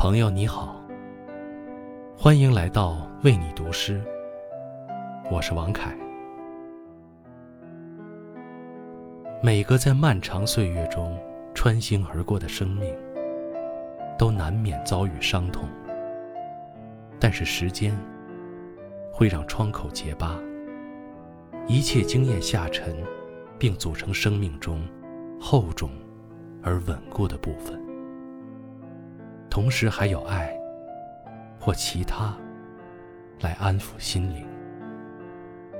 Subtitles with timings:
[0.00, 0.82] 朋友你好，
[2.16, 4.02] 欢迎来到为你读诗。
[5.30, 5.94] 我是王凯。
[9.42, 11.14] 每个在漫长岁月中
[11.54, 12.96] 穿行而过的生命，
[14.16, 15.68] 都难免遭遇伤痛。
[17.18, 17.94] 但是时间
[19.12, 20.34] 会让窗口结疤，
[21.66, 22.96] 一切经验下沉，
[23.58, 24.80] 并组成生命中
[25.38, 25.90] 厚重
[26.62, 27.78] 而稳固的部分。
[29.50, 30.56] 同时还有爱，
[31.58, 32.32] 或其他，
[33.40, 34.46] 来安抚心灵，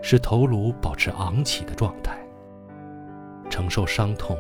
[0.02, 2.18] 使头颅保持昂起的状态。
[3.48, 4.36] 承受伤痛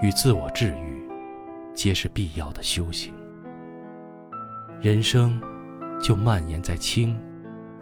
[0.00, 1.08] 与自我治愈，
[1.74, 3.12] 皆是必要的修行。
[4.80, 5.40] 人生
[6.00, 7.20] 就蔓延在轻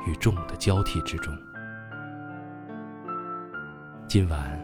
[0.06, 1.32] 与重的交替之中。
[4.06, 4.58] 今晚，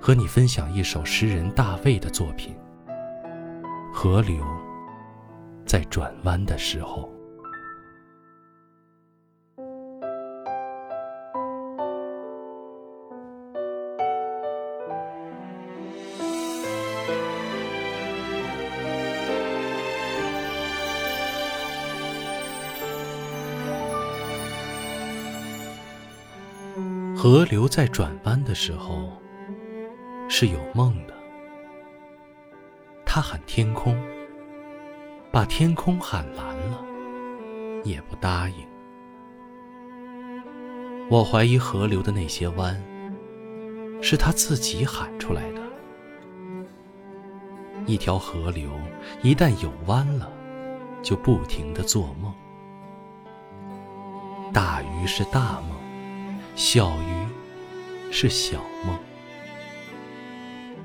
[0.00, 2.54] 和你分享一首诗人大卫的作品
[3.92, 4.36] 《河流》。
[5.68, 7.12] 在转弯的时候，
[27.14, 29.12] 河流在转弯的时候
[30.30, 31.12] 是有梦的，
[33.04, 33.94] 它喊天空。
[35.30, 36.84] 把天空喊蓝了，
[37.84, 38.56] 也不答应。
[41.10, 42.82] 我怀疑河流的那些弯，
[44.00, 45.60] 是他自己喊出来的。
[47.86, 48.70] 一条河流
[49.22, 50.30] 一旦有弯了，
[51.02, 52.34] 就不停的做梦。
[54.52, 55.70] 大鱼是大梦，
[56.54, 58.98] 小鱼是小梦。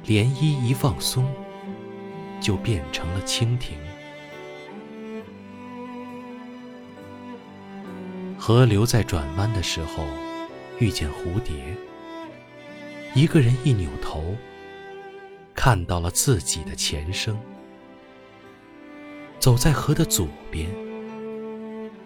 [0.05, 1.25] 涟漪一放松，
[2.41, 3.77] 就变成了蜻蜓。
[8.45, 10.03] 河流在转弯的时候，
[10.77, 11.55] 遇见蝴蝶。
[13.15, 14.35] 一个人一扭头，
[15.55, 17.39] 看到了自己的前生。
[19.39, 20.69] 走在河的左边，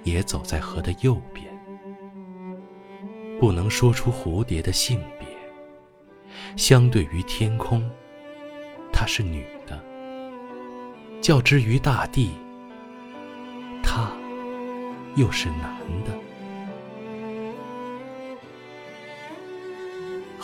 [0.03, 1.43] 也走在河的右边。
[3.39, 5.27] 不能说出蝴蝶的性别。
[6.55, 7.81] 相对于天空，
[8.93, 9.75] 她是女的；
[11.19, 12.29] 较之于大地，
[13.81, 14.11] 她
[15.15, 15.75] 又是男
[16.05, 16.26] 的。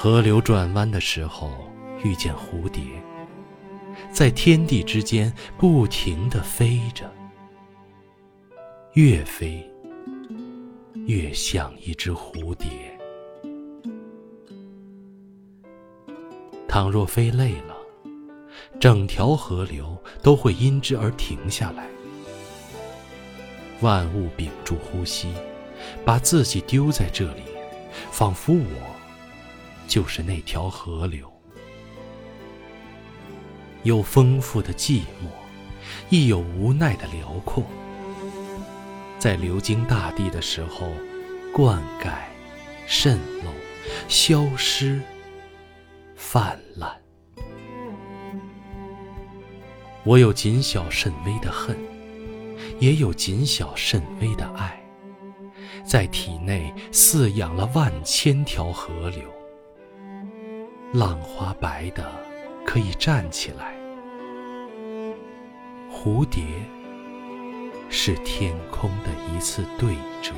[0.03, 1.49] 河流转弯的时候，
[2.03, 2.83] 遇见蝴蝶，
[4.11, 7.09] 在天地之间不停地飞着，
[8.95, 9.65] 越飞
[11.05, 12.67] 越像一只蝴蝶。
[16.67, 17.73] 倘若飞累了，
[18.81, 21.87] 整条河流都会因之而停下来。
[23.79, 25.33] 万物屏住呼吸，
[26.03, 27.43] 把自己丢在这里，
[28.11, 29.02] 仿佛我。
[29.87, 31.31] 就是那条河流，
[33.83, 35.29] 有丰富的寂寞，
[36.09, 37.63] 亦有无奈的辽阔。
[39.19, 40.89] 在流经大地的时候，
[41.53, 42.11] 灌溉、
[42.85, 43.51] 渗漏、
[44.07, 45.01] 消失、
[46.15, 46.91] 泛滥。
[50.03, 51.77] 我有谨小慎微的恨，
[52.79, 54.83] 也有谨小慎微的爱，
[55.85, 59.21] 在体内饲养了万千条河流。
[60.93, 62.05] 浪花白的
[62.63, 63.75] 可以站起来，
[65.91, 66.43] 蝴蝶
[67.89, 70.33] 是天空的一次对折。